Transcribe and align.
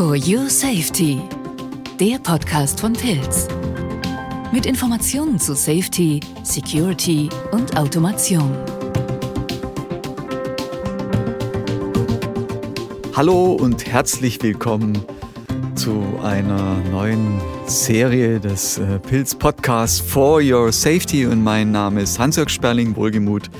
For 0.00 0.16
Your 0.16 0.48
Safety, 0.48 1.20
der 2.00 2.18
Podcast 2.20 2.80
von 2.80 2.94
Pilz. 2.94 3.46
Mit 4.50 4.64
Informationen 4.64 5.38
zu 5.38 5.54
Safety, 5.54 6.20
Security 6.42 7.28
und 7.52 7.76
Automation. 7.76 8.50
Hallo 13.14 13.52
und 13.52 13.84
herzlich 13.84 14.42
willkommen 14.42 15.04
zu 15.74 16.02
einer 16.22 16.76
neuen 16.90 17.38
Serie 17.66 18.40
des 18.40 18.78
äh, 18.78 18.98
Pilz 19.00 19.34
Podcasts 19.34 20.00
For 20.00 20.40
Your 20.42 20.72
Safety 20.72 21.26
und 21.26 21.44
mein 21.44 21.72
Name 21.72 22.00
ist 22.00 22.18
Hans-Jörg 22.18 22.48
Sperling, 22.48 22.96
wohlgemut. 22.96 23.50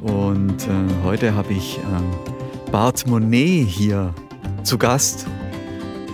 Und 0.00 0.64
äh, 0.64 1.04
heute 1.04 1.36
habe 1.36 1.52
ich 1.52 1.78
äh, 1.78 2.70
Bart 2.72 3.06
Monet 3.06 3.68
hier 3.68 4.12
zu 4.64 4.78
Gast 4.78 5.28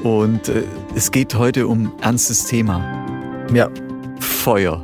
und 0.02 0.48
äh, 0.48 0.64
es 0.94 1.10
geht 1.10 1.34
heute 1.34 1.66
um 1.66 1.92
ernstes 2.00 2.46
Thema. 2.46 2.82
Ja. 3.52 3.68
Feuer. 4.20 4.82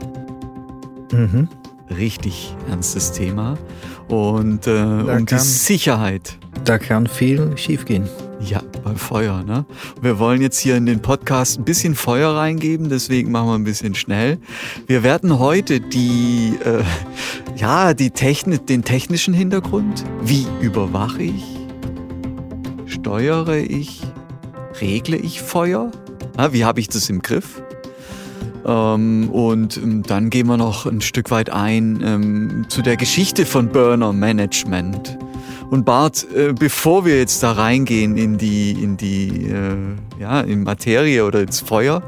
Mhm. 1.13 1.49
Richtig 1.97 2.55
ernstes 2.71 3.13
Thema. 3.13 3.57
Und 4.09 4.67
äh, 4.67 4.73
um 4.73 5.27
die 5.27 5.39
Sicherheit. 5.39 6.39
Da 6.65 6.79
kann 6.79 7.07
viel 7.07 7.57
schiefgehen. 7.57 8.09
Ja, 8.41 8.63
bei 8.85 8.95
Feuer. 8.95 9.43
Ne? 9.43 9.65
Wir 10.01 10.19
wollen 10.19 10.41
jetzt 10.41 10.59
hier 10.59 10.77
in 10.77 10.87
den 10.87 11.01
Podcast 11.01 11.59
ein 11.59 11.65
bisschen 11.65 11.95
Feuer 11.95 12.37
reingeben, 12.37 12.89
deswegen 12.89 13.33
machen 13.33 13.49
wir 13.49 13.55
ein 13.55 13.65
bisschen 13.65 13.95
schnell. 13.95 14.39
Wir 14.87 15.03
werden 15.03 15.39
heute 15.39 15.81
die, 15.81 16.55
äh, 16.65 16.85
ja, 17.57 17.95
die 17.95 18.11
Technik, 18.11 18.67
den 18.67 18.85
technischen 18.85 19.35
Hintergrund. 19.35 20.05
Wie 20.23 20.47
überwache 20.61 21.23
ich? 21.23 21.45
Steuere 22.87 23.59
ich? 23.59 24.03
Regle 24.81 25.17
ich 25.17 25.43
Feuer? 25.43 25.91
Wie 26.51 26.65
habe 26.65 26.81
ich 26.81 26.89
das 26.89 27.11
im 27.11 27.23
Griff? 27.23 27.63
Ähm, 28.65 29.31
und 29.31 29.77
ähm, 29.77 30.03
dann 30.03 30.31
gehen 30.31 30.47
wir 30.47 30.57
noch 30.57 30.87
ein 30.87 31.01
Stück 31.01 31.31
weit 31.31 31.51
ein 31.51 32.01
ähm, 32.05 32.67
zu 32.69 32.83
der 32.83 32.97
Geschichte 32.97 33.47
von 33.47 33.69
Burner 33.69 34.13
Management. 34.13 35.19
Und 35.71 35.85
Bart, 35.85 36.27
äh, 36.35 36.53
bevor 36.53 37.05
wir 37.05 37.19
jetzt 37.19 37.43
da 37.43 37.53
reingehen 37.53 38.17
in 38.17 38.39
die, 38.39 38.73
in 38.73 38.97
die, 38.97 39.49
äh, 39.49 39.77
ja, 40.21 40.41
in 40.41 40.63
Materie 40.63 41.25
oder 41.25 41.41
ins 41.41 41.61
Feuer, 41.61 42.03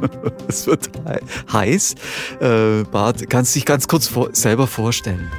es 0.48 0.66
wird 0.66 0.90
he 1.06 1.52
heiß. 1.52 1.94
Äh, 2.40 2.84
Bart, 2.90 3.28
kannst 3.28 3.54
du 3.54 3.58
dich 3.58 3.66
ganz 3.66 3.88
kurz 3.88 4.06
vor 4.06 4.30
selber 4.32 4.66
vorstellen? 4.66 5.30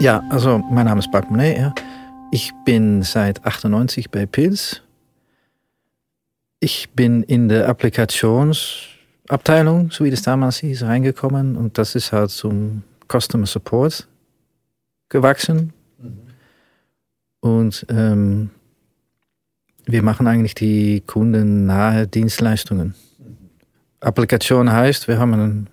Ja, 0.00 0.22
also 0.30 0.62
mein 0.70 0.86
Name 0.86 1.00
ist 1.00 1.10
Bart 1.10 1.30
Monet. 1.30 1.58
Ja. 1.58 1.74
Ich 2.30 2.52
bin 2.64 3.02
seit 3.02 3.44
98 3.44 4.10
bei 4.10 4.26
Pils. 4.26 4.83
Ich 6.64 6.88
bin 6.88 7.22
in 7.24 7.50
der 7.50 7.68
Applikationsabteilung, 7.68 9.90
so 9.90 10.02
wie 10.02 10.10
das 10.10 10.22
damals 10.22 10.60
hieß, 10.60 10.84
reingekommen 10.84 11.58
und 11.58 11.76
das 11.76 11.94
ist 11.94 12.10
halt 12.10 12.30
zum 12.30 12.84
Customer 13.06 13.44
Support 13.44 14.08
gewachsen 15.10 15.74
und 17.40 17.84
ähm, 17.90 18.48
wir 19.84 20.02
machen 20.02 20.26
eigentlich 20.26 20.54
die 20.54 21.02
kundennahe 21.02 22.06
Dienstleistungen. 22.06 22.94
Applikation 24.00 24.72
heißt, 24.72 25.06
wir 25.06 25.18
haben 25.18 25.68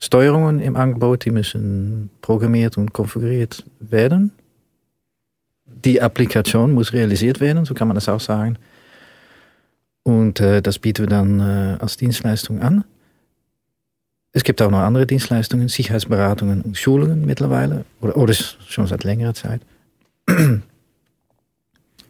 Steuerungen 0.00 0.58
im 0.58 0.74
Angebot, 0.74 1.24
die 1.24 1.30
müssen 1.30 2.10
programmiert 2.22 2.76
und 2.76 2.92
konfiguriert 2.92 3.64
werden. 3.78 4.32
Die 5.64 6.02
Applikation 6.02 6.72
muss 6.72 6.92
realisiert 6.92 7.38
werden, 7.38 7.64
so 7.64 7.74
kann 7.74 7.86
man 7.86 7.94
das 7.94 8.08
auch 8.08 8.18
sagen. 8.18 8.58
Und 10.02 10.40
äh, 10.40 10.62
das 10.62 10.78
bieten 10.78 11.04
wir 11.04 11.08
dann 11.08 11.40
äh, 11.40 11.76
als 11.78 11.96
Dienstleistung 11.96 12.60
an. 12.60 12.84
Es 14.32 14.44
gibt 14.44 14.62
auch 14.62 14.70
noch 14.70 14.78
andere 14.78 15.06
Dienstleistungen, 15.06 15.68
Sicherheitsberatungen 15.68 16.62
und 16.62 16.76
Schulungen 16.76 17.26
mittlerweile, 17.26 17.84
oder, 18.00 18.16
oder 18.16 18.34
schon 18.34 18.86
seit 18.86 19.04
längerer 19.04 19.34
Zeit. 19.34 19.60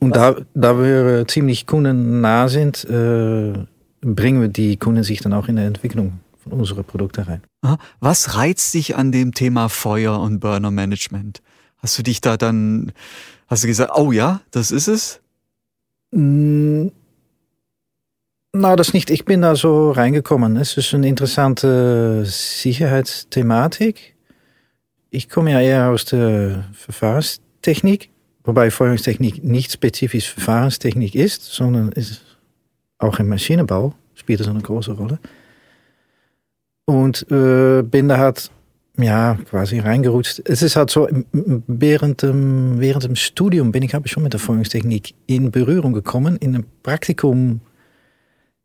Und 0.01 0.17
da, 0.17 0.37
da 0.55 0.79
wir 0.79 1.27
ziemlich 1.29 1.67
kundennah 1.67 2.49
sind, 2.49 2.85
äh, 2.85 3.53
bringen 4.03 4.41
wir 4.41 4.49
die 4.49 4.77
Kunden 4.77 5.03
sich 5.03 5.21
dann 5.21 5.33
auch 5.33 5.49
in 5.49 5.57
der 5.57 5.67
Entwicklung 5.67 6.21
von 6.43 6.53
unseren 6.53 6.85
Produkten 6.85 7.23
rein. 7.23 7.43
Was 8.01 8.37
reizt 8.37 8.73
dich 8.75 8.97
an 8.97 9.13
dem 9.13 9.33
Thema 9.33 9.69
Feuer 9.69 10.19
und 10.21 10.41
Burner 10.41 10.71
Management? 10.71 11.43
Hast 11.79 11.99
du 11.99 12.03
dich 12.03 12.21
da 12.21 12.37
dann, 12.37 12.93
hast 13.47 13.65
du 13.65 13.67
gesagt, 13.67 13.93
oh 13.95 14.13
ja, 14.13 14.41
das 14.51 14.71
ist 14.71 14.89
es? 14.89 15.21
Mm, 16.13 16.89
na, 18.53 18.77
das 18.77 18.93
nicht. 18.93 19.11
Ich 19.11 19.25
bin 19.25 19.43
da 19.43 19.55
so 19.55 19.93
reingekommen. 19.93 20.57
Es 20.57 20.77
ist 20.77 20.95
eine 20.95 21.09
interessante 21.09 22.25
Sicherheitsthematik. 22.25 24.17
Ich 25.11 25.29
komme 25.29 25.53
ja 25.53 25.61
eher 25.61 25.91
aus 25.91 26.05
der 26.05 26.65
Verfahrenstechnik 26.73 28.11
Wobei 28.45 28.71
Feuerungstechnik 28.71 29.45
nicht 29.45 29.73
spezifisch 29.73 30.33
Verfahrenstechnik 30.33 31.15
ist, 31.15 31.45
sondern 31.45 31.93
ist 31.93 32.23
auch 32.99 33.19
im 33.19 33.29
Maschinenbau 33.29 33.95
spielt 34.15 34.41
es 34.41 34.49
eine 34.49 34.61
große 34.61 34.93
Rolle. 34.93 35.19
Und 36.85 37.31
äh, 37.31 37.83
bin 37.83 38.09
da 38.09 38.19
halt 38.19 38.51
ja 38.99 39.39
quasi 39.49 39.79
reingerutscht. 39.79 40.43
Es 40.45 40.63
ist 40.63 40.77
halt 40.77 40.91
so, 40.91 41.09
während 41.33 42.23
dem, 42.23 43.17
Studium 43.17 43.73
bin 43.73 43.83
ich, 43.83 43.95
habe 43.95 44.07
ich 44.07 44.13
schon 44.13 44.23
mit 44.23 44.33
der 44.33 44.41
Feuerungstechnik 44.41 45.15
in 45.27 45.51
Berührung 45.51 45.93
gekommen. 45.93 46.37
In 46.37 46.55
einem 46.55 46.65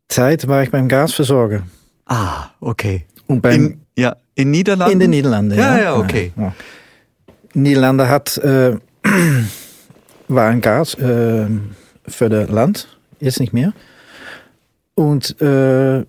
Praktikumzeit 0.08 0.48
war 0.48 0.64
ich 0.64 0.72
beim 0.72 0.88
Gasversorger. 0.88 1.64
Ah, 2.06 2.50
okay. 2.60 3.06
Und 3.28 3.42
beim, 3.42 3.66
in, 3.66 3.82
ja, 3.98 4.16
in 4.36 4.52
Niederlanden? 4.52 4.94
In 4.94 5.00
den 5.00 5.10
Niederlanden, 5.10 5.58
ja. 5.58 5.78
Ja, 5.78 5.84
ja, 5.84 5.96
okay. 5.96 6.32
Ja, 6.38 6.44
ja. 6.44 6.54
Niederlande 7.54 8.08
hat 8.10 8.38
äh, 8.38 8.78
war 10.28 10.48
ein 10.48 10.62
Gas 10.62 10.94
äh, 10.96 11.48
für 12.08 12.30
das 12.30 12.50
Land, 12.50 12.88
jetzt 13.20 13.40
nicht 13.40 13.54
mehr. 13.54 13.74
Und 14.94 15.42
äh, 15.42 16.06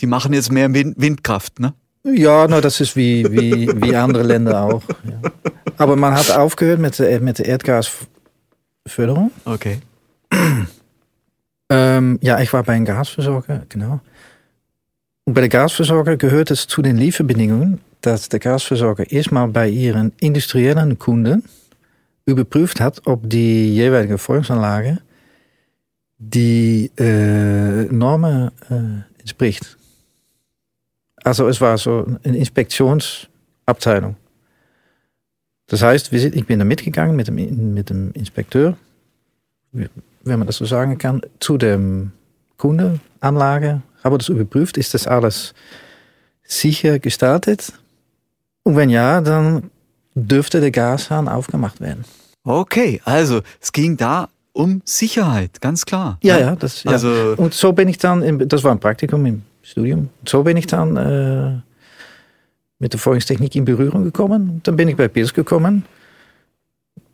die 0.00 0.06
machen 0.06 0.32
jetzt 0.32 0.52
mehr 0.52 0.72
Wind 0.72 0.94
Windkraft, 0.98 1.58
ne? 1.60 1.74
Ja, 2.04 2.48
no, 2.48 2.60
das 2.60 2.80
ist 2.80 2.96
wie, 2.96 3.24
wie, 3.30 3.70
wie 3.80 3.94
andere 3.94 4.24
Länder 4.24 4.62
auch. 4.62 4.82
Ja. 5.04 5.30
Aber 5.76 5.94
man 5.94 6.14
hat 6.14 6.32
aufgehört 6.32 6.80
mit 6.80 6.98
der, 6.98 7.20
mit 7.20 7.38
der 7.38 7.46
Erdgasförderung. 7.46 9.30
Okay. 9.44 9.78
Ähm, 11.70 12.18
ja, 12.22 12.40
ich 12.40 12.52
war 12.52 12.62
bei 12.62 12.74
einem 12.74 12.84
Gasversorger, 12.84 13.62
genau. 13.68 14.00
Und 15.24 15.34
bei 15.34 15.40
der 15.40 15.48
Gasversorger 15.48 16.16
gehört 16.16 16.50
es 16.50 16.66
zu 16.66 16.82
den 16.82 16.96
Lieferbedingungen, 16.96 17.80
dass 18.00 18.28
der 18.28 18.40
Gasversorger 18.40 19.10
erstmal 19.10 19.48
bei 19.48 19.68
ihren 19.68 20.12
industriellen 20.20 20.98
Kunden 20.98 21.44
überprüft 22.26 22.80
hat, 22.80 23.06
ob 23.06 23.28
die 23.28 23.74
jeweilige 23.74 24.18
Feuerungsanlage 24.18 24.98
die 26.18 26.90
äh, 26.98 27.84
Normen 27.92 28.50
äh, 28.70 29.20
entspricht. 29.20 29.76
Also 31.24 31.48
es 31.48 31.60
war 31.60 31.78
so 31.78 32.06
eine 32.22 32.36
Inspektionsabteilung. 32.36 34.16
Das 35.66 35.82
heißt, 35.82 36.12
ich 36.12 36.46
bin 36.46 36.58
da 36.58 36.64
mitgegangen 36.64 37.16
mit 37.16 37.28
dem, 37.28 37.74
mit 37.74 37.90
dem 37.90 38.12
Inspekteur, 38.12 38.76
wenn 40.24 40.38
man 40.38 40.46
das 40.46 40.56
so 40.56 40.64
sagen 40.64 40.98
kann, 40.98 41.22
zu 41.40 41.58
der 41.58 41.78
Kundenanlage, 42.56 43.82
habe 44.04 44.18
das 44.18 44.28
überprüft, 44.28 44.76
ist 44.76 44.94
das 44.94 45.06
alles 45.06 45.54
sicher 46.42 46.98
gestartet? 46.98 47.72
Und 48.62 48.76
wenn 48.76 48.90
ja, 48.90 49.20
dann 49.20 49.70
dürfte 50.14 50.60
der 50.60 50.70
Gashahn 50.70 51.28
aufgemacht 51.28 51.80
werden. 51.80 52.04
Okay, 52.44 53.00
also 53.04 53.40
es 53.60 53.72
ging 53.72 53.96
da 53.96 54.28
um 54.52 54.82
Sicherheit, 54.84 55.60
ganz 55.60 55.86
klar. 55.86 56.18
Ja, 56.22 56.38
ja, 56.38 56.56
das, 56.56 56.84
ja. 56.84 56.90
Also, 56.90 57.34
und 57.36 57.54
so 57.54 57.72
bin 57.72 57.88
ich 57.88 57.98
dann, 57.98 58.22
im, 58.22 58.48
das 58.48 58.62
war 58.64 58.72
ein 58.72 58.80
Praktikum 58.80 59.24
im 59.24 59.42
Studium, 59.62 60.10
so 60.26 60.42
bin 60.42 60.56
ich 60.56 60.66
dann 60.66 60.96
äh, 60.96 61.60
mit 62.78 62.92
der 62.92 63.00
Feuerungstechnik 63.00 63.54
in 63.54 63.64
Berührung 63.64 64.04
gekommen. 64.04 64.60
Dann 64.64 64.76
bin 64.76 64.88
ich 64.88 64.96
bei 64.96 65.08
Pils 65.08 65.32
gekommen 65.32 65.84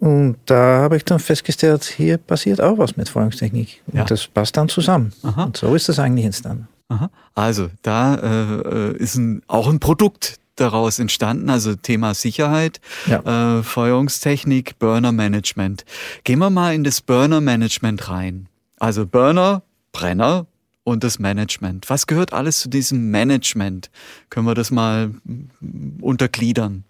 und 0.01 0.37
da 0.47 0.81
habe 0.83 0.97
ich 0.97 1.05
dann 1.05 1.19
festgestellt, 1.19 1.85
hier 1.85 2.19
passiert 2.19 2.61
auch 2.61 2.79
was 2.79 2.97
mit 2.97 3.09
Feuerungstechnik. 3.09 3.83
Und 3.87 3.97
ja. 3.97 4.05
das 4.05 4.29
passt 4.29 4.57
dann 4.57 4.69
zusammen. 4.69 5.13
Aha. 5.23 5.45
Und 5.45 5.57
so 5.57 5.75
ist 5.75 5.89
das 5.89 5.99
eigentlich 5.99 6.25
entstanden. 6.25 6.69
Aha. 6.89 7.11
Also 7.35 7.69
da 7.83 8.15
äh, 8.15 8.97
ist 8.97 9.17
ein, 9.17 9.43
auch 9.49 9.69
ein 9.69 9.81
Produkt 9.81 10.39
daraus 10.57 10.99
entstanden, 10.99 11.51
also 11.51 11.75
Thema 11.75 12.15
Sicherheit, 12.15 12.81
ja. 13.07 13.59
äh, 13.59 13.63
Feuerungstechnik, 13.63 14.79
Burner 14.79 15.13
Management. 15.13 15.85
Gehen 16.25 16.39
wir 16.39 16.51
mal 16.51 16.75
in 16.75 16.85
das 16.85 17.01
Burner 17.01 17.41
Management 17.41 18.09
rein. 18.09 18.49
Also 18.79 19.07
Burner, 19.07 19.63
Brenner 19.93 20.47
und 20.85 21.05
das 21.05 21.19
Management. 21.19 21.91
Was 21.91 22.07
gehört 22.07 22.33
alles 22.33 22.61
zu 22.61 22.69
diesem 22.69 23.11
Management? 23.11 23.91
Können 24.31 24.47
wir 24.47 24.55
das 24.55 24.71
mal 24.71 25.11
untergliedern? 26.01 26.85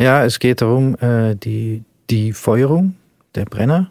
Ja, 0.00 0.24
es 0.24 0.38
geht 0.38 0.62
darum, 0.62 0.96
äh, 1.00 1.36
die, 1.36 1.84
die 2.08 2.32
Feuerung 2.32 2.96
der 3.34 3.44
Brenner 3.44 3.90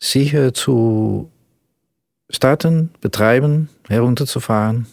sicher 0.00 0.52
zu 0.52 1.30
starten, 2.28 2.90
betreiben, 3.00 3.68
herunterzufahren. 3.86 4.86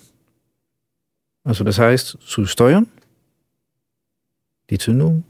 Also 1.43 1.63
das 1.63 1.79
heißt, 1.79 2.19
zu 2.23 2.45
steuern, 2.45 2.85
die 4.69 4.77
Zündung 4.77 5.23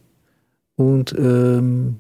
und 0.76 1.16
ähm, 1.18 2.00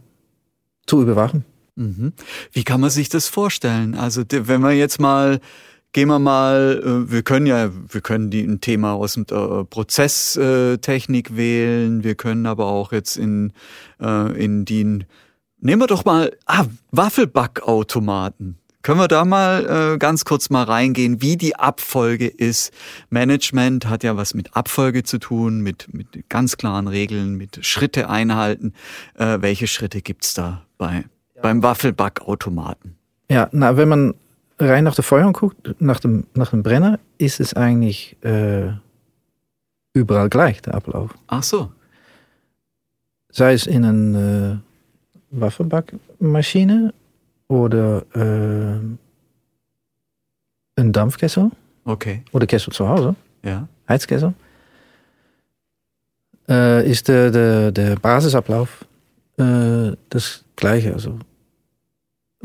zu 0.87 1.01
überwachen. 1.01 1.45
Mhm. 1.75 2.11
Wie 2.51 2.65
kann 2.65 2.81
man 2.81 2.89
sich 2.89 3.07
das 3.07 3.29
vorstellen? 3.29 3.95
Also 3.95 4.23
wenn 4.29 4.59
wir 4.59 4.73
jetzt 4.73 4.99
mal 4.99 5.39
gehen 5.95 6.09
wir 6.09 6.19
mal, 6.19 6.81
äh, 6.83 7.09
wir 7.09 7.23
können 7.23 7.45
ja, 7.45 7.69
wir 7.71 8.01
können 8.01 8.29
die 8.29 8.41
ein 8.41 8.59
Thema 8.59 8.93
aus 8.93 9.13
der 9.13 9.37
äh, 9.37 9.63
Prozesstechnik 9.63 11.37
wählen, 11.37 12.03
wir 12.03 12.15
können 12.15 12.45
aber 12.47 12.65
auch 12.65 12.91
jetzt 12.91 13.15
in, 13.15 13.53
äh, 14.01 14.43
in 14.43 14.65
die, 14.65 15.05
nehmen 15.61 15.81
wir 15.81 15.87
doch 15.87 16.03
mal, 16.03 16.35
ah, 16.47 16.65
Waffelbackautomaten. 16.91 18.57
Können 18.81 18.99
wir 18.99 19.07
da 19.07 19.23
mal 19.23 19.93
äh, 19.93 19.97
ganz 19.97 20.25
kurz 20.25 20.49
mal 20.49 20.63
reingehen, 20.63 21.21
wie 21.21 21.37
die 21.37 21.55
Abfolge 21.55 22.27
ist? 22.27 22.73
Management 23.09 23.87
hat 23.87 24.03
ja 24.03 24.17
was 24.17 24.33
mit 24.33 24.53
Abfolge 24.53 25.03
zu 25.03 25.17
tun, 25.17 25.61
mit, 25.61 25.93
mit 25.93 26.27
ganz 26.29 26.57
klaren 26.57 26.89
Regeln, 26.89 27.35
mit 27.35 27.65
Schritte 27.65 28.09
einhalten. 28.09 28.73
Äh, 29.17 29.37
welche 29.39 29.67
Schritte 29.67 30.01
gibt's 30.01 30.33
da 30.33 30.65
bei, 30.77 31.05
ja. 31.35 31.41
beim 31.41 31.63
Waffelbackautomaten? 31.63 32.97
Ja, 33.29 33.47
na, 33.53 33.77
wenn 33.77 33.89
man 33.89 34.13
rein 34.59 34.83
nach 34.83 34.95
der 34.95 35.03
Feuerung 35.03 35.33
guckt, 35.33 35.75
nach 35.79 35.99
dem, 35.99 36.25
nach 36.33 36.51
dem 36.51 36.63
Brenner, 36.63 36.99
ist 37.17 37.39
es 37.39 37.53
eigentlich 37.53 38.17
äh, 38.23 38.71
überall 39.93 40.29
gleich, 40.29 40.61
der 40.61 40.75
Ablauf. 40.75 41.11
Ach 41.27 41.43
so. 41.43 41.71
Sei 43.29 43.53
es 43.53 43.67
in 43.67 43.83
einer 43.83 44.53
äh, 44.53 44.57
Waffenbackmaschine 45.31 46.93
oder 47.47 48.05
äh, 48.13 48.79
ein 50.77 50.91
Dampfkessel. 50.91 51.51
Okay. 51.83 52.23
Oder 52.31 52.47
Kessel 52.47 52.73
zu 52.73 52.87
Hause. 52.87 53.15
Ja. 53.43 53.67
Heizkessel. 53.87 54.33
Äh, 56.47 56.89
ist 56.89 57.07
der, 57.07 57.31
der, 57.31 57.71
der 57.71 57.95
Basisablauf 57.95 58.85
äh, 59.37 59.91
das 60.09 60.43
gleiche. 60.55 60.93
Also 60.93 61.19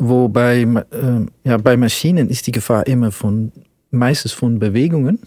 Wobei 0.02 0.62
äh, 0.62 1.26
ja, 1.44 1.58
bei 1.58 1.76
Maschinen 1.76 2.30
ist 2.30 2.46
die 2.46 2.52
Gefahr 2.52 2.86
immer 2.86 3.12
von, 3.12 3.52
meistens 3.90 4.32
von 4.32 4.58
Bewegungen. 4.58 5.18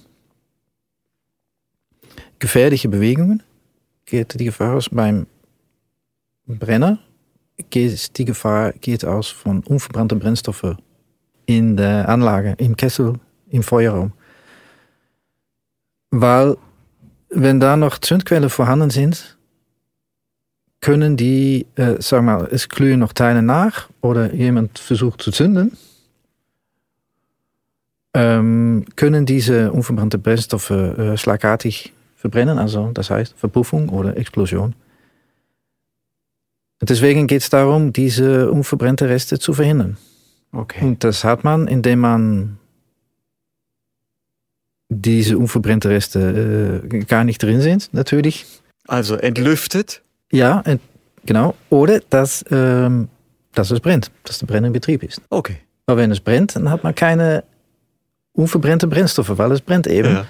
Gefährliche 2.39 2.89
Bewegungen 2.89 3.43
geht 4.05 4.39
die 4.39 4.45
Gefahr 4.45 4.77
aus. 4.77 4.89
Beim 4.89 5.27
Brenner 6.47 6.97
geht 7.69 8.17
die 8.17 8.25
Gefahr 8.25 8.73
geht 8.73 9.05
aus 9.05 9.27
von 9.27 9.59
unverbrannten 9.59 10.17
Brennstoffen 10.17 10.79
in 11.45 11.77
der 11.77 12.09
Anlage, 12.09 12.55
im 12.57 12.75
Kessel, 12.75 13.19
im 13.49 13.61
Feuerraum. 13.61 14.11
Weil, 16.09 16.57
wenn 17.29 17.59
da 17.59 17.77
noch 17.77 17.99
Zündquellen 17.99 18.49
vorhanden 18.49 18.89
sind, 18.89 19.37
können 20.83 21.15
die, 21.15 21.65
äh, 21.75 21.95
sag 21.99 22.23
mal, 22.23 22.49
es 22.51 22.67
glühen 22.67 22.99
noch 22.99 23.13
Teile 23.13 23.41
nach 23.41 23.89
oder 24.01 24.33
jemand 24.33 24.77
versucht 24.77 25.21
zu 25.21 25.31
zünden, 25.31 25.77
ähm, 28.13 28.85
können 28.97 29.25
diese 29.25 29.71
unverbrannte 29.71 30.17
Brennstoffe 30.17 30.71
äh, 30.71 31.15
schlagartig 31.17 31.93
verbrennen, 32.17 32.59
also 32.59 32.91
das 32.93 33.09
heißt 33.09 33.33
Verpuffung 33.37 33.87
oder 33.89 34.17
Explosion. 34.17 34.75
Deswegen 36.81 37.27
geht 37.27 37.43
es 37.43 37.49
darum, 37.49 37.93
diese 37.93 38.51
unverbrannte 38.51 39.07
Reste 39.07 39.39
zu 39.39 39.53
verhindern. 39.53 39.95
Okay. 40.51 40.83
Und 40.83 41.05
das 41.05 41.23
hat 41.23 41.45
man, 41.45 41.67
indem 41.67 41.99
man 41.99 42.59
diese 44.89 45.37
unverbrannte 45.37 45.89
Reste 45.89 46.81
äh, 46.83 46.99
gar 47.05 47.23
nicht 47.23 47.41
drin 47.41 47.61
sind, 47.61 47.93
natürlich. 47.93 48.45
Also 48.85 49.15
entlüftet 49.15 50.03
ja, 50.33 50.63
genau. 51.25 51.55
Oder 51.69 51.99
dass, 52.09 52.43
ähm, 52.51 53.09
dass 53.53 53.71
es 53.71 53.79
brennt, 53.79 54.11
dass 54.23 54.39
der 54.39 54.47
Brenner 54.47 54.67
in 54.67 54.73
Betrieb 54.73 55.03
ist. 55.03 55.21
Okay. 55.29 55.57
Aber 55.85 55.97
wenn 55.97 56.11
es 56.11 56.19
brennt, 56.19 56.55
dann 56.55 56.69
hat 56.69 56.83
man 56.83 56.95
keine 56.95 57.43
unverbrannte 58.33 58.87
Brennstoffe, 58.87 59.37
weil 59.37 59.51
es 59.51 59.61
brennt 59.61 59.87
eben. 59.87 60.09
Ja. 60.09 60.25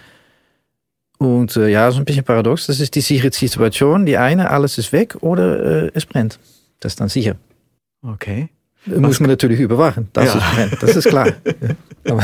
Und 1.20 1.56
äh, 1.56 1.70
ja, 1.70 1.90
so 1.92 2.00
ein 2.00 2.06
bisschen 2.06 2.24
paradox. 2.24 2.68
Das 2.68 2.80
ist 2.80 2.96
die 2.96 3.02
sichere 3.02 3.32
Situation. 3.32 4.06
Die 4.06 4.18
eine, 4.18 4.50
alles 4.52 4.78
ist 4.78 4.92
weg 4.92 5.16
oder 5.22 5.86
äh, 5.86 5.92
es 5.94 6.06
brennt. 6.06 6.40
Das 6.80 6.94
ist 6.94 7.00
dann 7.00 7.10
sicher. 7.10 7.36
Okay. 8.02 8.50
Da 8.86 9.00
muss 9.00 9.22
man 9.22 9.30
natürlich 9.30 9.62
überwachen, 9.62 10.10
dass 10.12 10.34
ja. 10.34 10.38
es 10.38 10.56
brennt. 10.56 10.84
Das 10.84 10.96
ist 10.98 11.08
klar. 11.08 11.32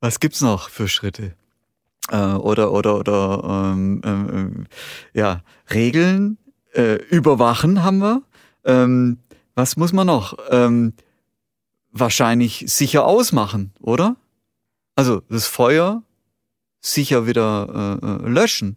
Was 0.00 0.20
gibt's 0.20 0.40
noch 0.40 0.68
für 0.68 0.86
Schritte? 0.86 1.32
Äh, 2.10 2.16
oder 2.16 2.72
oder 2.72 2.98
oder 2.98 3.72
ähm, 3.72 4.00
ähm, 4.04 4.66
ja 5.14 5.42
Regeln 5.72 6.38
äh, 6.74 6.94
überwachen 7.10 7.82
haben 7.82 7.98
wir. 7.98 8.22
Ähm, 8.64 9.18
was 9.54 9.76
muss 9.76 9.92
man 9.92 10.06
noch? 10.06 10.36
Ähm, 10.50 10.94
wahrscheinlich 11.90 12.64
sicher 12.68 13.04
ausmachen, 13.04 13.72
oder? 13.80 14.16
Also 14.96 15.22
das 15.28 15.46
Feuer 15.46 16.02
sicher 16.80 17.26
wieder 17.26 17.98
äh, 18.02 18.06
äh 18.06 18.28
löschen. 18.28 18.76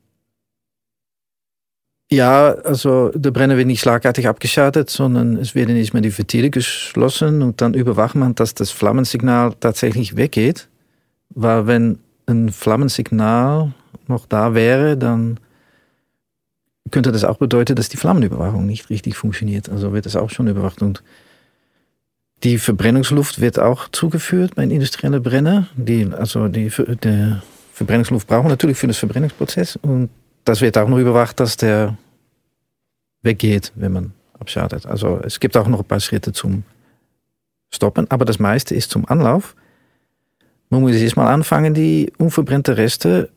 Ja, 2.11 2.51
also 2.51 3.09
der 3.15 3.31
Brenner 3.31 3.57
wird 3.57 3.65
nicht 3.65 3.81
schlagartig 3.81 4.27
abgeschaltet, 4.27 4.91
sondern 4.91 5.37
es 5.37 5.55
werden 5.55 5.73
nicht 5.73 5.93
mehr 5.93 6.03
die 6.03 6.15
Ventile 6.15 6.51
geschlossen 6.51 7.41
und 7.41 7.61
dann 7.61 7.73
überwacht 7.73 8.13
man, 8.13 8.35
dass 8.35 8.53
das 8.53 8.69
Flammensignal 8.69 9.55
tatsächlich 9.59 10.15
weggeht. 10.15 10.69
Weil 11.29 11.65
wenn 11.65 11.99
ein 12.27 12.51
Flammensignal 12.51 13.73
noch 14.07 14.25
da 14.25 14.53
wäre, 14.53 14.97
dann 14.97 15.39
könnte 16.91 17.11
das 17.11 17.23
auch 17.23 17.37
bedeuten, 17.37 17.75
dass 17.75 17.89
die 17.89 17.97
Flammenüberwachung 17.97 18.65
nicht 18.65 18.89
richtig 18.89 19.15
funktioniert. 19.15 19.69
Also 19.69 19.93
wird 19.93 20.05
das 20.05 20.15
auch 20.15 20.29
schon 20.29 20.47
überwacht. 20.47 20.81
Und 20.81 21.03
die 22.43 22.57
Verbrennungsluft 22.57 23.41
wird 23.41 23.59
auch 23.59 23.89
zugeführt 23.89 24.55
bei 24.55 24.63
industriellen 24.63 25.21
Brenner. 25.21 25.67
Die, 25.75 26.07
also 26.13 26.47
die, 26.47 26.71
die 27.03 27.35
Verbrennungsluft 27.73 28.27
brauchen 28.27 28.49
natürlich 28.49 28.77
für 28.77 28.87
das 28.87 28.97
Verbrennungsprozess. 28.97 29.77
Und 29.77 30.09
das 30.43 30.61
wird 30.61 30.77
auch 30.77 30.87
noch 30.87 30.99
überwacht, 30.99 31.39
dass 31.39 31.57
der 31.57 31.97
weggeht, 33.23 33.71
wenn 33.75 33.91
man 33.91 34.13
abschaltet. 34.39 34.85
Also 34.85 35.19
es 35.23 35.39
gibt 35.39 35.57
auch 35.57 35.67
noch 35.67 35.79
ein 35.79 35.85
paar 35.85 35.99
Schritte 35.99 36.33
zum 36.33 36.63
Stoppen, 37.73 38.09
aber 38.11 38.25
das 38.25 38.37
meiste 38.39 38.75
ist 38.75 38.91
zum 38.91 39.07
Anlauf. 39.07 39.55
Man 40.69 40.81
muss 40.81 40.95
erstmal 40.95 41.33
anfangen, 41.33 41.73
die 41.73 42.11
unverbrannte 42.17 42.77
Reste, 42.77 43.29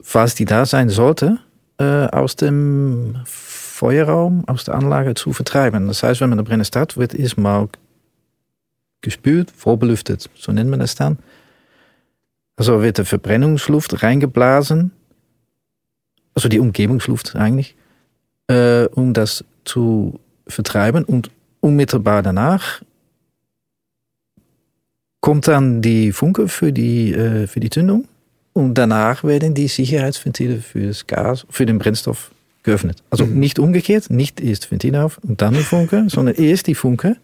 falls 0.00 0.34
die 0.34 0.44
da 0.44 0.66
sein 0.66 0.88
sollte, 0.88 1.38
äh, 1.78 2.06
aus 2.06 2.36
dem 2.36 3.16
Feuerraum, 3.24 4.46
aus 4.46 4.64
der 4.64 4.74
Anlage 4.74 5.14
zu 5.14 5.32
vertreiben. 5.32 5.86
Das 5.86 6.02
heißt, 6.02 6.20
wenn 6.20 6.30
man 6.30 6.38
eine 6.38 6.46
Brenner 6.46 6.64
startet, 6.64 6.98
wird 6.98 7.14
erstmal 7.14 7.68
gespült, 9.00 9.50
vorbelüftet, 9.50 10.28
so 10.34 10.52
nennt 10.52 10.70
man 10.70 10.80
das 10.80 10.94
dann. 10.94 11.18
Also 12.56 12.82
wird 12.82 12.98
die 12.98 13.04
Verbrennungsluft 13.04 14.02
reingeblasen, 14.02 14.90
also 16.34 16.48
die 16.48 16.60
Umgebungsluft 16.60 17.34
eigentlich, 17.36 17.76
äh, 18.48 18.84
um 18.88 19.14
das 19.14 19.44
zu 19.64 20.20
vertreiben 20.46 21.04
und 21.04 21.30
unmittelbar 21.60 22.22
danach 22.22 22.82
kommt 25.20 25.48
dann 25.48 25.82
die 25.82 26.12
Funke 26.12 26.48
für 26.48 26.72
die, 26.72 27.12
äh, 27.12 27.46
für 27.46 27.60
die 27.60 27.70
Zündung 27.70 28.06
und 28.52 28.74
danach 28.74 29.24
werden 29.24 29.54
die 29.54 29.68
Sicherheitsventile 29.68 30.58
für 30.58 30.86
das 30.88 31.06
Gas, 31.06 31.46
für 31.50 31.66
den 31.66 31.78
Brennstoff 31.78 32.30
geöffnet. 32.62 33.02
Also 33.10 33.26
mhm. 33.26 33.38
nicht 33.38 33.58
umgekehrt, 33.58 34.10
nicht 34.10 34.40
erst 34.40 34.70
Ventil 34.70 34.96
auf 34.96 35.18
und 35.18 35.40
dann 35.42 35.54
die 35.54 35.62
Funke, 35.62 36.04
sondern 36.08 36.34
erst 36.34 36.66
die 36.66 36.74
Funke. 36.74 37.16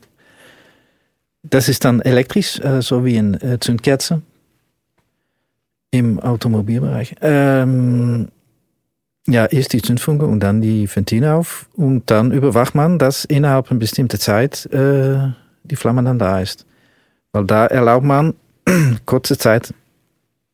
Das 1.43 1.69
ist 1.69 1.85
dann 1.85 2.01
elektrisch, 2.01 2.59
äh, 2.61 2.83
so 2.83 3.05
wie 3.05 3.19
ein 3.19 3.35
äh, 3.41 3.59
Zündkerze 3.61 4.23
im 5.91 6.19
Automobilbereich. 6.21 7.17
Ähm, 7.21 8.29
ja, 9.29 9.47
erst 9.47 9.73
die 9.73 9.83
Zündfunke 9.83 10.27
und 10.27 10.41
dann 10.41 10.61
die 10.61 10.89
Ventile 10.89 11.35
auf 11.35 11.69
und 11.75 12.11
dann 12.11 12.31
überwacht 12.31 12.75
man, 12.75 12.99
dass 12.99 13.25
innerhalb 13.25 13.71
einer 13.71 13.81
bestimmten 13.81 14.21
Zeit 14.21 14.67
äh, 14.67 15.19
die 15.65 15.77
Flamme 15.77 16.03
dann 16.03 16.19
da 16.19 16.41
ist. 16.41 16.65
Weil 17.37 17.45
da 17.45 17.67
erlaubt 17.67 18.07
man 18.07 18.33
kurze 19.05 19.37
Zeit 19.37 19.75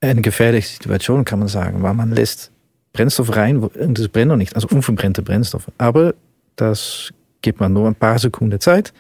eine 0.01 0.21
gefährliche 0.21 0.67
Situation, 0.67 1.25
kann 1.25 1.39
man 1.39 1.47
sagen, 1.47 1.81
weil 1.81 1.95
man 1.95 2.11
lässt 2.11 2.51
Brennstoff 2.93 3.37
rein 3.37 3.59
und 3.59 4.01
es 4.01 4.09
brennt 4.09 4.31
noch 4.31 4.37
nicht, 4.37 4.57
also 4.57 4.67
unverbrannte 4.67 5.23
Brennstoffe. 5.23 5.71
Aber 5.79 6.13
das 6.57 7.13
gibt 7.41 7.61
man 7.61 7.73
nur 7.73 7.87
ein 7.87 7.95
paar 7.95 8.19
Sekunden 8.19 8.59
Zeit. 8.59 8.93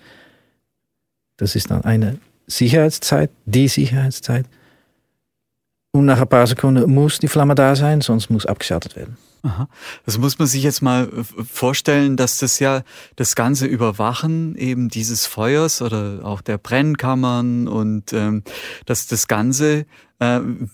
Das 1.38 1.56
ist 1.56 1.72
dann 1.72 1.82
eine 1.82 2.18
Sicherheitszeit, 2.46 3.30
die 3.46 3.66
Sicherheitszeit. 3.66 4.46
Und 5.94 6.06
nach 6.06 6.20
ein 6.20 6.28
paar 6.28 6.46
Sekunden 6.46 6.90
muss 6.92 7.18
die 7.18 7.28
Flamme 7.28 7.54
da 7.54 7.76
sein, 7.76 8.00
sonst 8.00 8.30
muss 8.30 8.46
abgeschaltet 8.46 8.96
werden. 8.96 9.18
Aha. 9.42 9.68
Das 10.06 10.16
muss 10.18 10.38
man 10.38 10.48
sich 10.48 10.62
jetzt 10.62 10.80
mal 10.80 11.10
vorstellen, 11.52 12.16
dass 12.16 12.38
das 12.38 12.60
ja 12.60 12.82
das 13.16 13.34
ganze 13.34 13.66
Überwachen 13.66 14.54
eben 14.54 14.88
dieses 14.88 15.26
Feuers 15.26 15.82
oder 15.82 16.20
auch 16.22 16.40
der 16.40 16.56
Brennkammern 16.58 17.68
und 17.68 18.12
ähm, 18.14 18.42
dass 18.86 19.06
das 19.06 19.28
Ganze, 19.28 19.80
äh, 19.80 19.84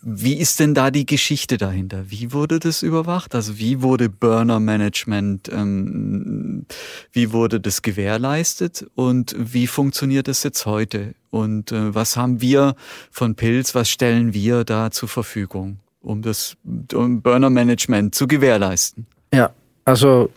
wie 0.02 0.34
ist 0.34 0.60
denn 0.60 0.74
da 0.74 0.90
die 0.90 1.06
Geschichte 1.06 1.56
dahinter? 1.56 2.04
Wie 2.08 2.32
wurde 2.32 2.58
das 2.58 2.82
überwacht? 2.82 3.34
Also 3.34 3.58
wie 3.58 3.82
wurde 3.82 4.08
Burner 4.08 4.60
Management, 4.60 5.48
ähm, 5.52 6.66
wie 7.12 7.32
wurde 7.32 7.60
das 7.60 7.82
gewährleistet 7.82 8.86
und 8.94 9.34
wie 9.38 9.66
funktioniert 9.66 10.28
das 10.28 10.42
jetzt 10.42 10.66
heute? 10.66 11.14
Und 11.30 11.72
äh, 11.72 11.94
was 11.94 12.16
haben 12.16 12.40
wir 12.40 12.74
von 13.10 13.34
Pilz, 13.34 13.74
was 13.74 13.88
stellen 13.88 14.34
wir 14.34 14.64
da 14.64 14.90
zur 14.90 15.08
Verfügung? 15.08 15.78
um 16.00 16.22
das 16.22 16.56
um 16.94 17.20
Burner-Management 17.22 18.14
zu 18.14 18.26
gewährleisten. 18.26 19.06
Ja, 19.32 19.50
also 19.84 20.30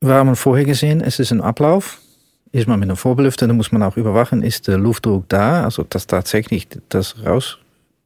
wir 0.00 0.14
haben 0.14 0.34
vorher 0.36 0.64
gesehen, 0.64 1.00
es 1.00 1.18
ist 1.18 1.30
ein 1.30 1.40
Ablauf. 1.40 1.98
Ist 2.52 2.66
man 2.66 2.80
mit 2.80 2.88
einem 2.88 2.96
Vorbelüfter, 2.96 3.46
dann 3.46 3.56
muss 3.56 3.70
man 3.70 3.82
auch 3.82 3.96
überwachen, 3.96 4.42
ist 4.42 4.66
der 4.66 4.76
Luftdruck 4.76 5.28
da, 5.28 5.62
also 5.62 5.84
dass 5.84 6.08
tatsächlich 6.08 6.66
das 6.88 7.22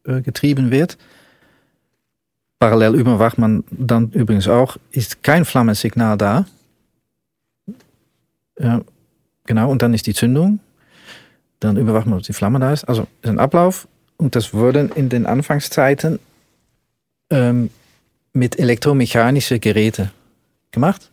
rausgetrieben 0.06 0.70
wird. 0.70 0.98
Parallel 2.58 2.94
überwacht 2.94 3.38
man 3.38 3.64
dann 3.70 4.10
übrigens 4.10 4.48
auch, 4.48 4.76
ist 4.90 5.22
kein 5.22 5.44
Flammensignal 5.44 6.16
da. 6.16 6.46
Ja, 8.58 8.80
genau, 9.44 9.70
und 9.70 9.82
dann 9.82 9.92
ist 9.92 10.06
die 10.06 10.14
Zündung. 10.14 10.60
Dann 11.60 11.76
überwacht 11.76 12.06
man, 12.06 12.18
ob 12.18 12.24
die 12.24 12.32
Flamme 12.32 12.60
da 12.60 12.72
ist. 12.72 12.84
Also 12.84 13.06
ist 13.22 13.28
ein 13.28 13.38
Ablauf. 13.38 13.88
Und 14.16 14.36
das 14.36 14.54
wurde 14.54 14.90
in 14.94 15.08
den 15.08 15.26
Anfangszeiten 15.26 16.20
ähm, 17.30 17.70
mit 18.32 18.58
elektromechanischen 18.58 19.60
Geräten 19.60 20.10
gemacht. 20.70 21.10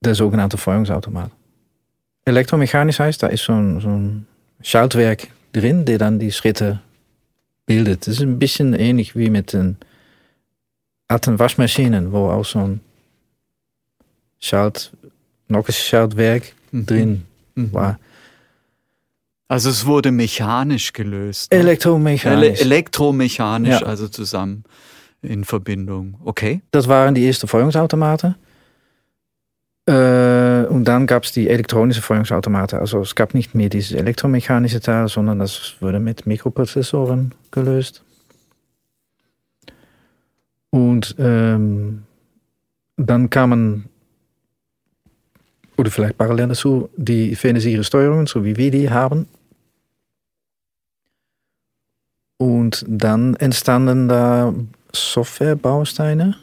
Der 0.00 0.14
sogenannte 0.14 0.56
Feuerungsautomat. 0.56 1.30
Elektromechanisch 2.24 2.98
heißt, 2.98 3.22
da 3.22 3.26
ist 3.26 3.44
so 3.44 3.52
ein, 3.52 3.80
so 3.80 3.88
ein 3.88 4.26
Schaltwerk 4.62 5.28
drin, 5.52 5.84
der 5.84 5.98
dann 5.98 6.18
die 6.18 6.32
Schritte 6.32 6.80
bildet. 7.66 8.06
Das 8.06 8.14
ist 8.14 8.22
ein 8.22 8.38
bisschen 8.38 8.74
ähnlich 8.74 9.16
wie 9.16 9.30
mit 9.30 9.52
den 9.52 9.76
alten 11.08 11.38
Waschmaschinen, 11.38 12.12
wo 12.12 12.30
auch 12.30 12.44
so 12.44 12.60
ein 12.60 12.80
Schalt, 14.38 14.92
Schaltwerk 15.68 16.52
mhm. 16.72 16.86
drin 16.86 17.22
mhm. 17.54 17.72
war. 17.72 17.98
Also 19.48 19.68
es 19.70 19.84
wurde 19.84 20.12
mechanisch 20.12 20.92
gelöst. 20.92 21.52
Ne? 21.52 21.58
Elektromechanisch. 21.58 22.44
Ele 22.44 22.60
elektromechanisch, 22.60 23.80
ja. 23.80 23.86
also 23.86 24.08
zusammen 24.08 24.64
in 25.22 25.44
Verbindung. 25.44 26.14
Okay. 26.24 26.62
Das 26.70 26.88
waren 26.88 27.14
die 27.14 27.26
ersten 27.26 27.48
Feuerungsautomaten. 27.48 28.36
Äh, 29.86 29.92
und 30.70 30.84
dann 30.84 31.06
gab 31.08 31.24
es 31.24 31.32
die 31.32 31.48
elektronische 31.48 32.00
Feuerungsautomaten. 32.00 32.78
Also 32.78 33.00
es 33.00 33.16
gab 33.16 33.34
nicht 33.34 33.56
mehr 33.56 33.68
dieses 33.68 33.92
elektromechanische 33.92 34.80
Teil, 34.80 35.08
sondern 35.08 35.40
das 35.40 35.74
wurde 35.80 35.98
mit 35.98 36.26
Mikroprozessoren 36.26 37.34
gelöst. 37.50 38.04
Und 40.70 41.16
ähm, 41.18 42.04
dann 42.96 43.30
kamen, 43.30 43.88
oder 45.76 45.90
vielleicht 45.90 46.16
parallel 46.16 46.48
dazu, 46.48 46.88
die 46.96 47.34
fenesiere 47.34 47.82
Steuerungen, 47.82 48.28
so 48.28 48.44
wie 48.44 48.56
wir 48.56 48.70
die 48.70 48.90
haben. 48.90 49.26
Und 52.36 52.84
dann 52.86 53.34
entstanden 53.34 54.08
da 54.08 54.54
Softwarebausteine, 54.92 56.36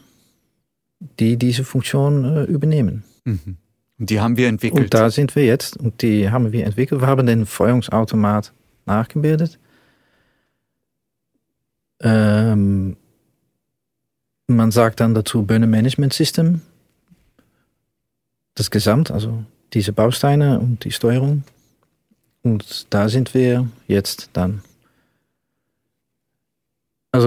die 1.00 1.38
diese 1.38 1.63
Funktion 1.63 2.25
äh, 2.25 2.43
übernehmen. 2.43 3.05
Mhm. 3.24 3.57
Und 4.00 4.10
die 4.10 4.20
haben 4.20 4.38
wir 4.38 4.48
entwickelt. 4.48 4.84
Und 4.86 4.94
da 4.94 5.10
sind 5.10 5.36
wir 5.36 5.46
jetzt. 5.46 5.77
Und 5.77 6.01
die 6.01 6.30
haben 6.30 6.51
wir 6.51 6.66
entwickelt. 6.66 7.01
Wir 7.01 7.08
haben 7.08 7.25
den 7.25 7.46
Feuerungsautomat 7.46 8.54
nachgebildet. 8.86 9.60
Ähm, 12.01 12.96
man 14.48 14.72
sagt 14.72 15.00
dann 15.00 15.13
dazu 15.13 15.44
Burner 15.44 15.68
Management 15.68 16.13
System. 16.13 16.62
Das 18.56 18.72
Gesamt, 18.72 19.12
also 19.12 19.44
diese 19.74 19.94
Bausteine 19.94 20.60
und 20.60 20.84
die 20.84 20.92
Steuerung. 20.92 21.44
Und 22.44 22.88
da 22.92 23.10
sind 23.10 23.34
wir 23.34 23.68
jetzt 23.88 24.30
dann 24.34 24.62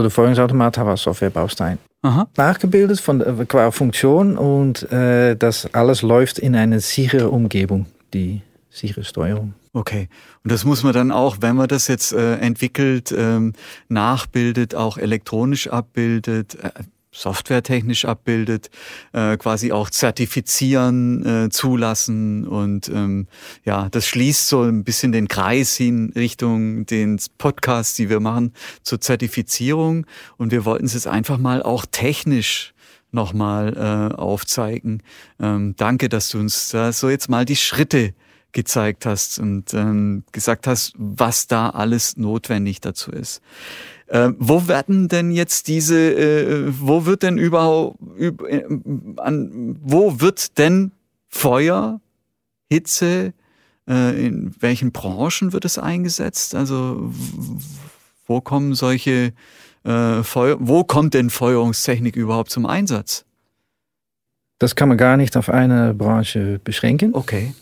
also 0.00 0.08
der 0.08 0.14
Feuerungsautomat 0.14 0.78
war 0.78 0.96
Softwarebaustein. 0.96 1.78
Aha. 2.02 2.26
Nachgebildet 2.36 3.00
von, 3.00 3.20
äh, 3.20 3.44
qua 3.46 3.70
Funktion 3.70 4.38
und 4.38 4.90
äh, 4.90 5.36
das 5.36 5.74
alles 5.74 6.00
läuft 6.02 6.38
in 6.38 6.56
eine 6.56 6.80
sichere 6.80 7.28
Umgebung, 7.28 7.86
die 8.14 8.40
sichere 8.70 9.04
Steuerung. 9.04 9.54
Okay. 9.72 10.08
Und 10.42 10.50
das 10.50 10.64
muss 10.64 10.82
man 10.82 10.94
dann 10.94 11.12
auch, 11.12 11.38
wenn 11.40 11.56
man 11.56 11.68
das 11.68 11.86
jetzt 11.88 12.12
äh, 12.12 12.36
entwickelt, 12.36 13.14
ähm, 13.16 13.52
nachbildet, 13.88 14.74
auch 14.74 14.96
elektronisch 14.96 15.68
abbildet, 15.68 16.56
äh, 16.56 16.70
softwaretechnisch 17.12 18.04
abbildet, 18.04 18.70
äh, 19.12 19.36
quasi 19.36 19.72
auch 19.72 19.90
zertifizieren, 19.90 21.26
äh, 21.26 21.50
zulassen 21.50 22.46
und 22.46 22.88
ähm, 22.88 23.26
ja, 23.64 23.88
das 23.88 24.06
schließt 24.06 24.48
so 24.48 24.62
ein 24.62 24.84
bisschen 24.84 25.12
den 25.12 25.28
Kreis 25.28 25.76
hin 25.76 26.12
Richtung 26.14 26.86
den 26.86 27.20
Podcasts, 27.38 27.96
die 27.96 28.08
wir 28.08 28.20
machen 28.20 28.52
zur 28.82 29.00
Zertifizierung 29.00 30.06
und 30.36 30.52
wir 30.52 30.64
wollten 30.64 30.86
es 30.86 30.94
jetzt 30.94 31.08
einfach 31.08 31.38
mal 31.38 31.62
auch 31.62 31.84
technisch 31.90 32.74
nochmal 33.12 33.76
äh, 33.76 34.14
aufzeigen. 34.14 35.02
Ähm, 35.40 35.74
danke, 35.76 36.08
dass 36.08 36.28
du 36.30 36.38
uns 36.38 36.68
da 36.68 36.92
so 36.92 37.10
jetzt 37.10 37.28
mal 37.28 37.44
die 37.44 37.56
Schritte 37.56 38.14
gezeigt 38.52 39.06
hast 39.06 39.38
und 39.38 39.72
ähm, 39.74 40.24
gesagt 40.32 40.66
hast, 40.66 40.94
was 40.96 41.46
da 41.46 41.70
alles 41.70 42.16
notwendig 42.16 42.80
dazu 42.80 43.10
ist. 43.10 43.40
Äh, 44.06 44.30
wo 44.38 44.66
werden 44.66 45.08
denn 45.08 45.30
jetzt 45.30 45.68
diese, 45.68 45.96
äh, 45.96 46.72
wo 46.80 47.06
wird 47.06 47.22
denn 47.22 47.38
überhaupt, 47.38 47.98
üb, 48.18 48.42
äh, 48.42 48.64
an, 49.16 49.78
wo 49.82 50.20
wird 50.20 50.58
denn 50.58 50.92
Feuer, 51.28 52.00
Hitze, 52.68 53.32
äh, 53.88 54.26
in 54.26 54.54
welchen 54.58 54.90
Branchen 54.92 55.52
wird 55.52 55.64
es 55.64 55.78
eingesetzt? 55.78 56.54
Also 56.54 57.12
wo 58.26 58.40
kommen 58.40 58.74
solche 58.74 59.32
äh, 59.84 60.22
Feuer, 60.22 60.56
wo 60.60 60.84
kommt 60.84 61.14
denn 61.14 61.30
Feuerungstechnik 61.30 62.16
überhaupt 62.16 62.50
zum 62.50 62.66
Einsatz? 62.66 63.24
Das 64.58 64.76
kann 64.76 64.88
man 64.88 64.98
gar 64.98 65.16
nicht 65.16 65.36
auf 65.36 65.48
eine 65.48 65.94
Branche 65.94 66.60
beschränken. 66.62 67.14
Okay. 67.14 67.54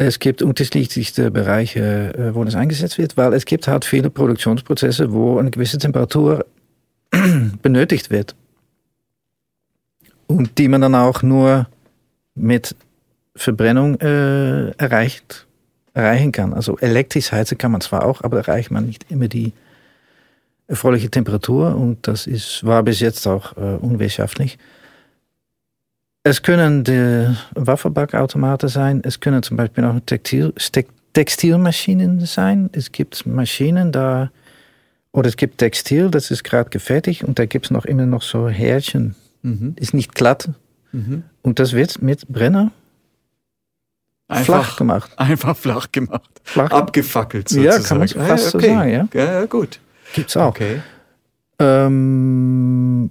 Es 0.00 0.20
gibt 0.20 0.42
unterschiedlichste 0.42 1.32
Bereiche, 1.32 2.14
äh, 2.14 2.34
wo 2.34 2.44
das 2.44 2.54
eingesetzt 2.54 2.98
wird, 2.98 3.16
weil 3.16 3.34
es 3.34 3.44
gibt 3.44 3.66
halt 3.66 3.84
viele 3.84 4.10
Produktionsprozesse, 4.10 5.12
wo 5.12 5.38
eine 5.38 5.50
gewisse 5.50 5.76
Temperatur 5.76 6.46
benötigt 7.62 8.08
wird. 8.10 8.36
Und 10.28 10.56
die 10.58 10.68
man 10.68 10.82
dann 10.82 10.94
auch 10.94 11.24
nur 11.24 11.66
mit 12.36 12.76
Verbrennung 13.34 13.98
äh, 14.00 14.70
erreicht, 14.70 15.48
erreichen 15.94 16.30
kann. 16.30 16.54
Also 16.54 16.78
elektrisch 16.78 17.32
heizen 17.32 17.58
kann 17.58 17.72
man 17.72 17.80
zwar 17.80 18.04
auch, 18.04 18.22
aber 18.22 18.38
erreicht 18.38 18.70
man 18.70 18.86
nicht 18.86 19.10
immer 19.10 19.26
die 19.26 19.52
erfreuliche 20.68 21.10
Temperatur 21.10 21.74
und 21.74 22.06
das 22.06 22.28
ist, 22.28 22.64
war 22.64 22.84
bis 22.84 23.00
jetzt 23.00 23.26
auch 23.26 23.56
äh, 23.56 23.78
unwirtschaftlich. 23.80 24.58
Es 26.28 26.42
können 26.42 26.84
die 26.84 27.34
Waffenbackautomaten 27.54 28.68
sein. 28.68 29.00
Es 29.02 29.18
können 29.18 29.42
zum 29.42 29.56
Beispiel 29.56 29.82
auch 29.86 29.98
Textil, 30.04 30.52
Textilmaschinen 31.14 32.20
sein. 32.26 32.68
Es 32.72 32.92
gibt 32.92 33.24
Maschinen 33.24 33.92
da, 33.92 34.30
oder 35.12 35.30
es 35.30 35.38
gibt 35.38 35.56
Textil, 35.56 36.10
das 36.10 36.30
ist 36.30 36.44
gerade 36.44 36.68
gefertigt 36.68 37.24
und 37.24 37.38
da 37.38 37.46
gibt 37.46 37.64
es 37.64 37.70
noch 37.70 37.86
immer 37.86 38.04
noch 38.04 38.20
so 38.20 38.46
Härchen. 38.46 39.14
Mhm. 39.40 39.74
Ist 39.76 39.94
nicht 39.94 40.14
glatt. 40.14 40.50
Mhm. 40.92 41.22
Und 41.40 41.60
das 41.60 41.72
wird 41.72 42.02
mit 42.02 42.28
Brenner 42.28 42.72
einfach, 44.28 44.64
flach 44.64 44.76
gemacht. 44.76 45.10
Einfach 45.16 45.56
flach 45.56 45.90
gemacht. 45.92 46.28
Flach. 46.44 46.70
Abgefackelt 46.70 47.48
sozusagen. 47.48 47.82
Ja, 47.82 47.88
kann 47.88 47.98
man 48.00 48.08
fast 48.08 48.54
ah, 48.54 48.58
okay. 48.58 48.66
so 48.66 48.74
sagen, 48.74 48.90
ja. 48.90 49.08
Ja, 49.14 49.46
gut. 49.46 49.80
Gibt's 50.14 50.36
auch. 50.36 50.48
Okay. 50.48 50.82
Ähm, 51.58 53.08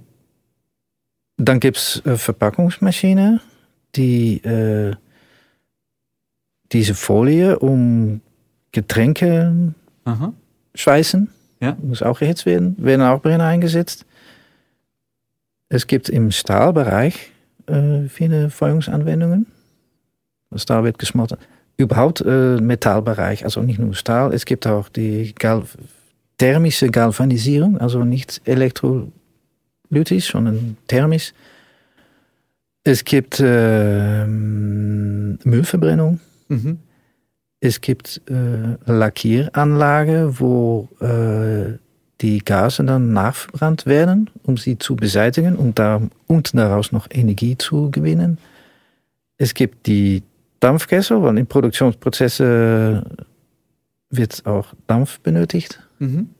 dann 1.38 1.60
gibt 1.60 1.78
es 1.78 2.04
äh, 2.04 2.16
Verpackungsmaschine, 2.16 3.40
die 3.94 4.42
äh, 4.44 4.94
diese 6.72 6.94
Folie 6.94 7.58
um 7.58 8.20
Getränke 8.72 9.74
Aha. 10.04 10.34
schweißen. 10.74 11.30
Ja. 11.60 11.76
Muss 11.82 12.02
auch 12.02 12.20
erhitzt 12.20 12.44
werden. 12.44 12.76
Werden 12.78 13.02
auch 13.02 13.22
Brenner 13.22 13.46
eingesetzt. 13.46 14.04
Es 15.70 15.86
gibt 15.86 16.08
im 16.08 16.30
Stahlbereich 16.30 17.32
äh, 17.66 18.08
viele 18.08 18.50
Feuerungsanwendungen. 18.50 19.46
Stahl 20.56 20.84
wird 20.84 20.98
geschmolzen. 20.98 21.38
überhaupt 21.76 22.22
äh, 22.22 22.56
Metallbereich, 22.60 23.44
also 23.44 23.62
nicht 23.62 23.78
nur 23.78 23.94
Stahl, 23.94 24.32
es 24.32 24.44
gibt 24.44 24.66
auch 24.66 24.88
die 24.88 25.34
Gal 25.34 25.62
thermische 26.38 26.88
Galvanisierung, 26.88 27.78
also 27.78 28.04
nicht 28.04 28.40
elektrolytisch, 29.90 30.30
sondern 30.30 30.76
thermisch. 30.86 31.32
Es 32.84 33.04
gibt 33.04 33.40
äh, 33.40 34.24
Müllverbrennung. 34.26 36.20
Mhm. 36.48 36.78
Es 37.60 37.80
gibt 37.80 38.20
äh, 38.30 38.76
Lackieranlage, 38.90 40.38
wo 40.38 40.88
äh, 41.00 41.78
die 42.20 42.38
Gase 42.44 42.84
dann 42.84 43.12
nachverbrannt 43.12 43.86
werden, 43.86 44.30
um 44.44 44.56
sie 44.56 44.78
zu 44.78 44.96
beseitigen 44.96 45.56
und, 45.56 45.78
da, 45.78 46.00
und 46.26 46.56
daraus 46.56 46.92
noch 46.92 47.08
Energie 47.10 47.58
zu 47.58 47.90
gewinnen. 47.90 48.38
Es 49.38 49.54
gibt 49.54 49.86
die 49.86 50.22
Dampfkessel, 50.60 51.22
weil 51.22 51.38
in 51.38 51.46
Produktionsprozessen 51.46 53.02
wird 54.10 54.46
auch 54.46 54.72
Dampf 54.86 55.20
benötigt. 55.20 55.80
Mhm. 55.98 56.30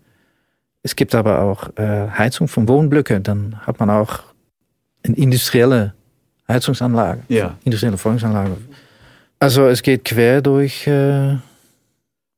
Es 0.82 0.96
gibt 0.96 1.14
aber 1.14 1.40
auch 1.40 1.76
äh, 1.76 2.08
Heizung 2.10 2.48
von 2.48 2.68
Wohnblöcken. 2.68 3.22
Dann 3.22 3.58
hat 3.66 3.80
man 3.80 3.90
auch 3.90 4.20
eine 5.04 5.16
industrielle 5.16 5.94
Heizungsanlage, 6.48 7.22
ja. 7.28 7.56
industrielle 7.64 7.98
Feuerungsanlage. 7.98 8.56
Also 9.38 9.66
es 9.66 9.82
geht 9.82 10.04
quer 10.04 10.42
durch. 10.42 10.86
Äh, 10.86 11.36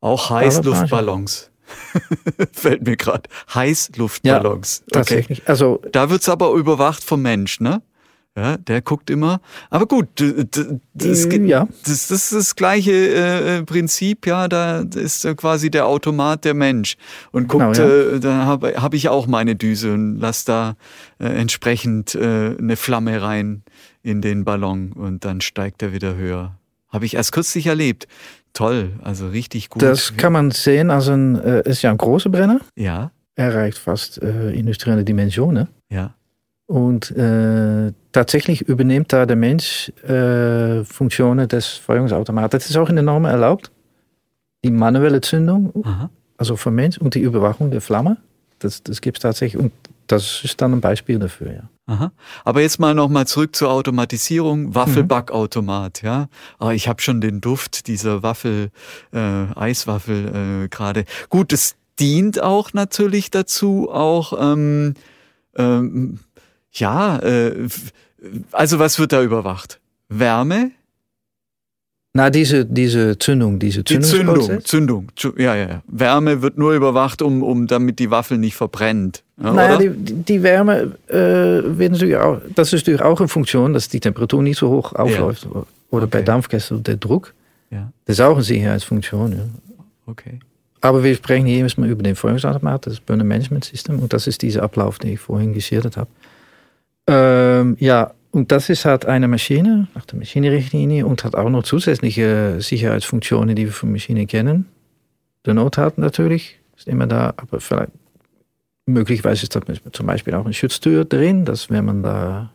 auch 0.01 0.31
Heißluftballons. 0.31 1.51
Fällt 2.53 2.83
mir 2.87 2.97
gerade. 2.97 3.29
Heißluftballons. 3.55 4.83
Ja, 4.87 4.93
tatsächlich. 4.99 5.43
Okay. 5.43 5.51
Also, 5.51 5.81
da 5.93 6.11
wird's 6.11 6.29
aber 6.29 6.53
überwacht 6.53 7.05
vom 7.05 7.23
Mensch, 7.23 7.61
ne? 7.61 7.83
Ja, 8.41 8.57
der 8.57 8.81
guckt 8.81 9.11
immer. 9.11 9.43
Aber 9.69 9.85
gut, 9.85 10.09
das, 10.95 11.27
äh, 11.27 11.47
ja. 11.47 11.69
das, 11.85 12.09
das 12.09 12.11
ist 12.11 12.33
das 12.33 12.57
gleiche 12.57 12.91
äh, 12.91 13.59
äh, 13.59 13.63
Prinzip, 13.65 14.27
ja, 14.27 14.49
da 14.49 14.81
ist 14.81 15.27
quasi 15.37 15.71
der 15.71 15.87
Automat 15.87 16.47
der 16.47 16.55
Mensch. 16.55 16.97
Und 17.33 17.49
guckt, 17.49 17.77
genau, 17.77 17.87
ja. 17.87 18.17
äh, 18.17 18.21
da 18.21 18.47
habe 18.47 18.81
hab 18.81 18.95
ich 18.95 19.11
auch 19.11 19.27
meine 19.27 19.57
Düse 19.57 19.93
und 19.93 20.17
lass 20.19 20.47
da 20.47 20.77
äh, 21.19 21.27
entsprechend 21.27 22.15
äh, 22.15 22.57
eine 22.59 22.77
Flamme 22.77 23.21
rein 23.21 23.63
in 24.03 24.23
den 24.23 24.47
Ballon 24.47 24.93
und 24.93 25.27
dann 25.27 25.43
steigt 25.43 25.83
er 25.83 25.93
wieder 25.93 26.17
höher. 26.17 26.57
Habe 26.89 27.05
ich 27.05 27.17
erst 27.17 27.33
kürzlich 27.33 27.67
erlebt. 27.67 28.09
Toll, 28.55 28.93
also 29.03 29.29
richtig 29.29 29.69
gut. 29.69 29.83
Das 29.83 30.17
kann 30.17 30.33
man 30.33 30.51
sehen, 30.51 30.91
also 30.91 31.13
ein, 31.13 31.39
äh, 31.39 31.69
ist 31.69 31.83
ja 31.83 31.91
ein 31.91 31.99
großer 31.99 32.31
Brenner. 32.31 32.61
Ja. 32.75 33.11
Er 33.35 33.53
erreicht 33.53 33.77
fast 33.77 34.17
industrielle 34.19 35.05
Dimensionen. 35.05 35.69
Ja. 35.91 36.15
Und 36.71 37.11
äh, 37.17 37.93
tatsächlich 38.13 38.61
übernimmt 38.63 39.13
da 39.13 39.27
der 39.27 39.35
Mensch 39.35 39.89
äh, 40.05 40.85
Funktionen 40.85 41.49
des 41.49 41.67
Feuerungsautomaten. 41.67 42.51
Das 42.51 42.71
ist 42.71 42.77
auch 42.77 42.89
in 42.89 42.95
der 42.95 43.03
Norm 43.03 43.25
erlaubt. 43.25 43.73
Die 44.63 44.71
manuelle 44.71 45.21
Zündung, 45.21 45.73
Aha. 45.85 46.11
also 46.37 46.55
vom 46.55 46.77
Mensch, 46.77 46.97
und 46.99 47.17
die 47.17 47.23
Überwachung 47.23 47.73
der 47.73 47.81
Flamme. 47.81 48.19
Das, 48.61 48.85
das 48.85 49.01
gibt 49.01 49.19
es 49.19 49.23
tatsächlich. 49.23 49.61
Und 49.61 49.73
das 50.07 50.45
ist 50.45 50.61
dann 50.63 50.73
ein 50.75 50.81
Beispiel 50.81 51.19
dafür, 51.19 51.53
ja. 51.53 51.63
Aha. 51.87 52.13
Aber 52.45 52.61
jetzt 52.61 52.79
mal 52.79 52.95
nochmal 52.95 53.27
zurück 53.27 53.57
zur 53.57 53.73
Automatisierung. 53.73 54.73
Waffelbackautomat, 54.73 56.05
mhm. 56.05 56.07
ja. 56.07 56.29
Aber 56.61 56.73
ich 56.73 56.87
habe 56.87 57.03
schon 57.03 57.21
den 57.21 57.41
Duft 57.41 57.89
dieser 57.89 58.23
Waffel, 58.23 58.71
äh, 59.13 59.19
Eiswaffel 59.57 60.67
äh, 60.67 60.69
gerade. 60.69 61.05
Gut, 61.31 61.53
es 61.53 61.75
dient 61.99 62.41
auch 62.41 62.75
natürlich 62.75 63.33
dazu, 63.33 63.91
auch 63.91 64.35
ähm, 64.41 64.95
ähm, 65.57 66.21
ja, 66.73 67.19
äh, 67.19 67.69
also 68.53 68.79
was 68.79 68.99
wird 68.99 69.13
da 69.13 69.23
überwacht? 69.23 69.81
Wärme? 70.09 70.73
Na, 72.13 72.29
diese, 72.29 72.67
diese 72.67 73.17
Zündung, 73.19 73.61
diese 73.61 73.85
die 73.85 74.01
Zündung, 74.01 74.65
Zündung, 74.65 75.09
ja, 75.37 75.55
ja, 75.55 75.69
ja. 75.69 75.83
Wärme 75.87 76.43
wird 76.43 76.59
nur 76.59 76.73
überwacht, 76.73 77.23
um, 77.23 77.45
um 77.45 77.69
damit 77.69 78.01
die 78.01 78.11
Waffel 78.11 78.37
nicht 78.37 78.57
verbrennt. 78.57 79.23
Ja, 79.41 79.53
naja, 79.53 79.77
die, 79.79 79.91
die, 79.91 80.43
Wärme 80.43 80.97
äh, 81.07 81.15
wird 81.15 81.93
natürlich 81.93 82.17
auch, 82.17 82.41
das 82.53 82.73
ist 82.73 82.83
natürlich 82.83 83.01
auch 83.01 83.21
eine 83.21 83.29
Funktion, 83.29 83.75
dass 83.75 83.89
die 83.89 84.01
Temperatur 84.01 84.43
nicht 84.43 84.59
so 84.59 84.71
hoch 84.71 84.93
aufläuft. 84.93 85.45
Ja. 85.45 85.63
Oder 85.91 86.05
okay. 86.05 86.19
bei 86.19 86.23
Dampfkessel 86.23 86.81
der 86.81 86.97
Druck. 86.97 87.33
Ja. 87.71 87.93
Das 88.07 88.19
ist 88.19 88.21
auch 88.21 88.35
eine 88.35 88.43
Sicherheitsfunktion. 88.43 89.33
Ja. 89.33 89.45
Okay. 90.07 90.41
Aber 90.81 91.05
wir 91.05 91.15
sprechen 91.15 91.47
hier 91.47 91.65
immer 91.65 91.87
über 91.87 92.03
den 92.03 92.17
Feuerungsautomat, 92.17 92.87
das 92.87 93.01
Burner 93.01 93.25
Management 93.25 93.65
System. 93.65 94.01
Und 94.01 94.13
das 94.13 94.27
ist 94.27 94.43
dieser 94.43 94.65
Ablauf, 94.65 94.99
den 94.99 95.13
ich 95.13 95.21
vorhin 95.21 95.53
geschildert 95.53 95.97
habe. 95.97 96.11
Ähm, 97.11 97.77
ja, 97.81 98.15
und 98.31 98.53
das 98.53 98.69
ist 98.69 98.85
halt 98.85 99.05
eine 99.05 99.27
Maschine 99.27 99.89
nach 99.95 100.07
der 100.07 100.19
Maschinenrichtlinie 100.19 101.05
und 101.05 101.25
hat 101.25 101.35
auch 101.35 101.51
noch 101.51 101.65
zusätzliche 101.65 102.61
Sicherheitsfunktionen, 102.61 103.57
die 103.57 103.65
wir 103.65 103.73
von 103.73 103.91
Maschinen 103.91 104.29
kennen. 104.29 104.67
Der 105.45 105.55
Nothalt 105.55 105.99
natürlich 105.99 106.61
ist 106.77 106.87
immer 106.87 107.09
da, 107.09 107.35
aber 107.37 107.61
vielleicht 107.61 107.91
möglicherweise 108.87 109.43
ist 109.43 109.57
da 109.57 109.61
zum 109.93 110.07
Beispiel 110.07 110.35
auch 110.35 110.45
eine 110.45 110.55
Schutztür 110.55 111.05
drin, 111.05 111.45
dass 111.45 111.71
wenn 111.71 111.85
man 111.85 112.03
da, 112.05 112.53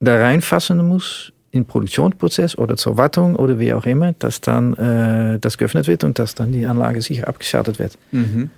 da 0.00 0.16
reinfassen 0.16 0.84
muss, 0.86 1.32
in 1.52 1.66
Produktionsprozess 1.66 2.56
oder 2.58 2.76
zur 2.76 2.96
Wartung 2.96 3.36
oder 3.36 3.58
wie 3.58 3.74
auch 3.74 3.84
immer, 3.84 4.14
dass 4.14 4.40
dann 4.40 4.74
äh, 4.74 5.38
das 5.38 5.58
geöffnet 5.58 5.86
wird 5.86 6.02
und 6.02 6.18
dass 6.18 6.34
dann 6.34 6.50
die 6.50 6.66
Anlage 6.66 7.02
sicher 7.02 7.28
abgeschaltet 7.28 7.78
wird. 7.78 7.98
Mhm. 8.10 8.50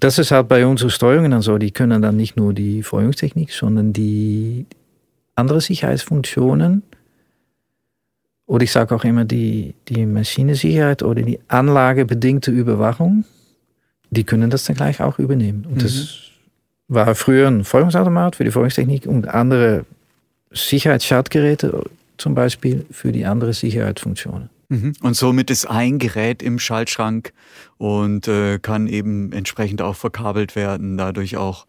Das 0.00 0.18
ist 0.18 0.30
halt 0.30 0.48
bei 0.48 0.66
unseren 0.66 0.90
Steuerungen 0.90 1.30
dann 1.30 1.42
so, 1.42 1.56
die 1.58 1.70
können 1.70 2.02
dann 2.02 2.16
nicht 2.16 2.36
nur 2.36 2.52
die 2.52 2.82
Feuerungstechnik, 2.82 3.52
sondern 3.52 3.92
die 3.92 4.66
andere 5.34 5.60
Sicherheitsfunktionen 5.60 6.82
oder 8.46 8.64
ich 8.64 8.72
sage 8.72 8.94
auch 8.94 9.04
immer 9.04 9.24
die, 9.24 9.74
die 9.88 10.04
Maschinensicherheit 10.04 11.02
oder 11.02 11.22
die 11.22 11.40
anlagebedingte 11.48 12.50
Überwachung, 12.50 13.24
die 14.10 14.24
können 14.24 14.50
das 14.50 14.64
dann 14.64 14.76
gleich 14.76 15.00
auch 15.00 15.18
übernehmen. 15.18 15.64
Und 15.66 15.76
mhm. 15.76 15.82
das 15.82 16.18
war 16.88 17.14
früher 17.14 17.48
ein 17.48 17.64
Feuerungsautomat 17.64 18.36
für 18.36 18.44
die 18.44 18.50
Feuerungstechnik 18.50 19.06
und 19.06 19.28
andere 19.28 19.86
Sicherheitsschaltgeräte 20.50 21.84
zum 22.18 22.34
Beispiel 22.34 22.86
für 22.90 23.12
die 23.12 23.24
andere 23.24 23.54
Sicherheitsfunktionen. 23.54 24.50
Mhm. 24.68 24.94
Und 25.02 25.14
somit 25.14 25.50
ist 25.50 25.66
ein 25.66 25.98
Gerät 25.98 26.42
im 26.42 26.58
Schaltschrank 26.58 27.32
und 27.76 28.28
äh, 28.28 28.58
kann 28.58 28.86
eben 28.86 29.32
entsprechend 29.32 29.82
auch 29.82 29.96
verkabelt 29.96 30.56
werden, 30.56 30.96
dadurch 30.96 31.36
auch 31.36 31.66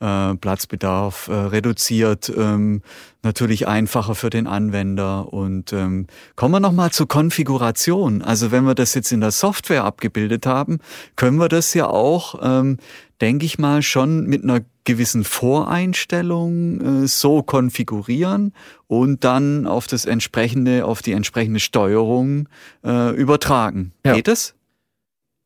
äh, 0.00 0.34
Platzbedarf 0.34 1.28
äh, 1.28 1.32
reduziert, 1.32 2.32
ähm, 2.36 2.82
natürlich 3.22 3.66
einfacher 3.66 4.14
für 4.14 4.30
den 4.30 4.46
Anwender. 4.46 5.32
Und 5.32 5.72
ähm, 5.72 6.06
kommen 6.36 6.54
wir 6.54 6.60
nochmal 6.60 6.90
zur 6.90 7.08
Konfiguration. 7.08 8.22
Also 8.22 8.50
wenn 8.50 8.64
wir 8.64 8.74
das 8.74 8.94
jetzt 8.94 9.12
in 9.12 9.20
der 9.20 9.30
Software 9.30 9.84
abgebildet 9.84 10.46
haben, 10.46 10.78
können 11.16 11.38
wir 11.38 11.48
das 11.48 11.74
ja 11.74 11.86
auch, 11.88 12.40
ähm, 12.42 12.78
denke 13.20 13.46
ich 13.46 13.58
mal, 13.58 13.82
schon 13.82 14.26
mit 14.26 14.44
einer 14.44 14.60
gewissen 14.84 15.24
Voreinstellung 15.24 17.04
äh, 17.04 17.06
so 17.06 17.42
konfigurieren 17.42 18.54
und 18.86 19.24
dann 19.24 19.66
auf 19.66 19.86
das 19.86 20.06
entsprechende, 20.06 20.86
auf 20.86 21.02
die 21.02 21.12
entsprechende 21.12 21.60
Steuerung 21.60 22.48
äh, 22.84 23.14
übertragen. 23.14 23.92
Ja. 24.06 24.14
Geht 24.14 24.28
das? 24.28 24.54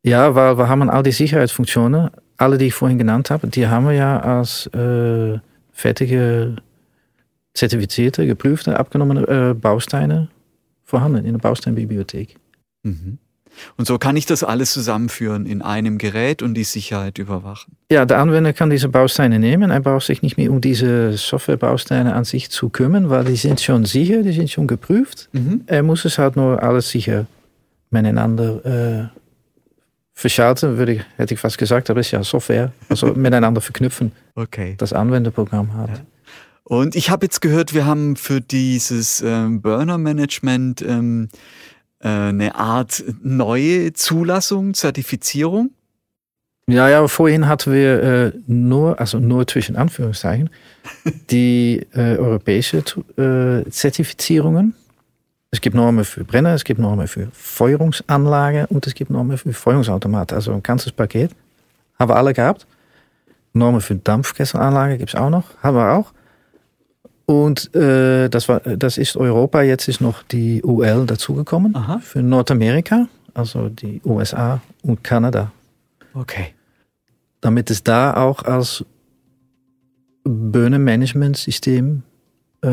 Ja, 0.05 0.35
weil 0.35 0.57
wir 0.57 0.67
haben 0.67 0.89
all 0.89 1.01
die 1.01 1.11
Sicherheitsfunktionen 1.11 2.09
alle, 2.37 2.57
die 2.57 2.67
ich 2.67 2.73
vorhin 2.73 2.97
genannt 2.97 3.29
habe, 3.29 3.47
die 3.47 3.67
haben 3.67 3.85
wir 3.85 3.93
ja 3.93 4.19
als 4.19 4.67
äh, 4.67 5.39
fertige, 5.71 6.55
zertifizierte, 7.53 8.25
geprüfte, 8.25 8.77
abgenommene 8.77 9.27
äh, 9.27 9.53
Bausteine 9.53 10.29
vorhanden 10.83 11.25
in 11.25 11.33
der 11.33 11.39
Bausteinbibliothek. 11.39 12.37
Mhm. 12.83 13.17
Und 13.77 13.85
so 13.85 13.97
kann 13.97 14.17
ich 14.17 14.25
das 14.25 14.43
alles 14.43 14.73
zusammenführen 14.73 15.45
in 15.45 15.61
einem 15.61 15.97
Gerät 15.97 16.41
und 16.41 16.55
die 16.55 16.63
Sicherheit 16.63 17.17
überwachen. 17.17 17.77
Ja, 17.91 18.05
der 18.05 18.19
Anwender 18.19 18.53
kann 18.53 18.69
diese 18.69 18.89
Bausteine 18.89 19.39
nehmen. 19.39 19.71
Er 19.71 19.79
braucht 19.79 20.05
sich 20.05 20.21
nicht 20.21 20.37
mehr 20.37 20.51
um 20.51 20.61
diese 20.61 21.13
Softwarebausteine 21.13 22.13
an 22.13 22.23
sich 22.23 22.49
zu 22.49 22.69
kümmern, 22.69 23.09
weil 23.09 23.25
die 23.25 23.35
sind 23.35 23.61
schon 23.61 23.85
sicher, 23.85 24.23
die 24.23 24.33
sind 24.33 24.49
schon 24.49 24.67
geprüft. 24.67 25.29
Mhm. 25.33 25.61
Er 25.67 25.83
muss 25.83 26.05
es 26.05 26.17
halt 26.17 26.35
nur 26.35 26.61
alles 26.63 26.89
sicher 26.89 27.27
miteinander 27.91 29.11
äh, 29.13 29.19
verschalten, 30.13 30.77
würde 30.77 30.93
ich, 30.93 31.01
hätte 31.17 31.33
ich 31.33 31.39
fast 31.39 31.57
gesagt, 31.57 31.89
aber 31.89 31.99
es 31.99 32.07
ist 32.07 32.11
ja 32.11 32.23
Software, 32.23 32.71
also 32.89 33.07
miteinander 33.13 33.61
verknüpfen, 33.61 34.11
okay. 34.35 34.75
das 34.77 34.93
Anwenderprogramm 34.93 35.73
hat. 35.75 35.89
Ja. 35.89 36.05
Und 36.63 36.95
ich 36.95 37.09
habe 37.09 37.25
jetzt 37.25 37.41
gehört, 37.41 37.73
wir 37.73 37.85
haben 37.85 38.15
für 38.15 38.39
dieses 38.39 39.21
ähm, 39.21 39.61
Burner-Management 39.61 40.81
ähm, 40.81 41.29
äh, 41.99 42.07
eine 42.07 42.55
Art 42.55 43.03
neue 43.21 43.93
Zulassung, 43.93 44.73
Zertifizierung. 44.73 45.71
Ja, 46.67 46.87
ja, 46.87 47.05
vorhin 47.09 47.47
hatten 47.47 47.73
wir 47.73 48.03
äh, 48.03 48.31
nur, 48.47 48.99
also 48.99 49.19
nur 49.19 49.45
zwischen 49.47 49.75
Anführungszeichen, 49.75 50.49
die 51.29 51.85
äh, 51.93 52.15
europäische 52.17 52.77
äh, 53.17 53.69
Zertifizierungen. 53.69 54.73
Es 55.53 55.61
gibt 55.61 55.75
Normen 55.75 56.03
für 56.03 56.23
Brenner, 56.23 56.55
es 56.55 56.63
gibt 56.63 56.79
Normen 56.79 57.07
für 57.07 57.27
Feuerungsanlagen 57.31 58.65
und 58.65 58.87
es 58.87 58.95
gibt 58.95 59.11
Normen 59.11 59.37
für 59.37 59.53
Feuerungsautomaten. 59.53 60.35
Also 60.35 60.51
ein 60.51 60.63
ganzes 60.63 60.91
Paket. 60.91 61.29
Haben 61.99 62.09
wir 62.09 62.15
alle 62.15 62.33
gehabt. 62.33 62.65
Normen 63.53 63.79
für 63.79 63.93
Dampfkesselanlagen 63.93 64.97
gibt 64.97 65.13
es 65.13 65.15
auch 65.15 65.29
noch. 65.29 65.43
Haben 65.61 65.77
wir 65.77 65.93
auch. 65.93 66.11
Und 67.27 67.73
äh, 67.75 68.29
das, 68.29 68.49
war, 68.49 68.61
das 68.61 68.97
ist 68.97 69.15
Europa. 69.15 69.61
Jetzt 69.61 69.87
ist 69.87 70.01
noch 70.01 70.23
die 70.23 70.63
UL 70.63 71.05
dazugekommen 71.05 71.75
Aha. 71.75 71.99
für 71.99 72.23
Nordamerika, 72.23 73.07
also 73.35 73.69
die 73.69 74.01
USA 74.03 74.59
und 74.81 75.03
Kanada. 75.03 75.51
Okay. 76.15 76.55
Damit 77.41 77.69
es 77.69 77.83
da 77.83 78.15
auch 78.15 78.41
als 78.41 78.83
Böhnenmanagementsystem 80.23 82.01
äh, 82.63 82.67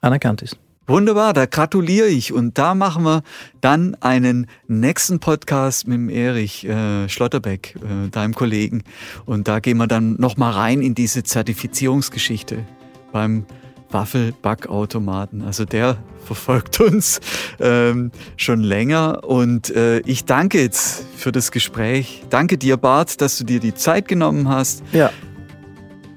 anerkannt 0.00 0.42
ist. 0.42 0.56
Wunderbar, 0.86 1.32
da 1.32 1.46
gratuliere 1.46 2.08
ich. 2.08 2.32
Und 2.32 2.58
da 2.58 2.74
machen 2.74 3.04
wir 3.04 3.22
dann 3.60 3.96
einen 4.00 4.46
nächsten 4.66 5.18
Podcast 5.18 5.88
mit 5.88 5.96
dem 5.96 6.10
Erich 6.10 6.66
äh, 6.66 7.08
Schlotterbeck, 7.08 7.76
äh, 7.76 8.10
deinem 8.10 8.34
Kollegen. 8.34 8.84
Und 9.24 9.48
da 9.48 9.60
gehen 9.60 9.78
wir 9.78 9.86
dann 9.86 10.16
nochmal 10.18 10.52
rein 10.52 10.82
in 10.82 10.94
diese 10.94 11.22
Zertifizierungsgeschichte 11.22 12.64
beim 13.12 13.46
Waffelbackautomaten. 13.90 15.42
Also 15.42 15.64
der 15.64 15.96
verfolgt 16.24 16.80
uns 16.80 17.20
ähm, 17.60 18.10
schon 18.36 18.60
länger. 18.60 19.24
Und 19.24 19.70
äh, 19.70 20.00
ich 20.00 20.26
danke 20.26 20.60
jetzt 20.60 21.06
für 21.16 21.32
das 21.32 21.50
Gespräch. 21.50 22.24
Danke 22.28 22.58
dir, 22.58 22.76
Bart, 22.76 23.22
dass 23.22 23.38
du 23.38 23.44
dir 23.44 23.60
die 23.60 23.74
Zeit 23.74 24.06
genommen 24.06 24.50
hast. 24.50 24.82
Ja, 24.92 25.10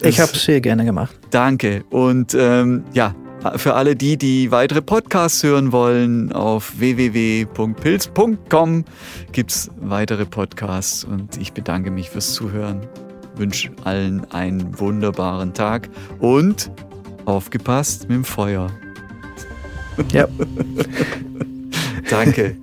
ich 0.01 0.19
habe 0.19 0.31
es 0.33 0.43
sehr 0.43 0.61
gerne 0.61 0.85
gemacht. 0.85 1.15
Danke. 1.31 1.83
Und 1.89 2.35
ähm, 2.37 2.83
ja, 2.93 3.15
für 3.55 3.75
alle 3.75 3.95
die, 3.95 4.17
die 4.17 4.51
weitere 4.51 4.81
Podcasts 4.81 5.43
hören 5.43 5.71
wollen, 5.71 6.31
auf 6.31 6.79
www.pilz.com 6.79 8.85
gibt's 9.31 9.69
weitere 9.79 10.25
Podcasts 10.25 11.03
und 11.03 11.37
ich 11.37 11.53
bedanke 11.53 11.91
mich 11.91 12.09
fürs 12.09 12.33
Zuhören. 12.33 12.81
Wünsche 13.35 13.69
allen 13.83 14.25
einen 14.31 14.79
wunderbaren 14.79 15.53
Tag 15.53 15.89
und 16.19 16.71
aufgepasst 17.25 18.09
mit 18.09 18.17
dem 18.17 18.25
Feuer. 18.25 18.71
Ja. 20.11 20.27
Danke. 22.09 22.57